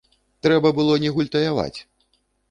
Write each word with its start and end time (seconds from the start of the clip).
Трэба 0.45 0.69
было 0.79 0.95
не 1.03 1.11
гультаяваць. 1.17 1.79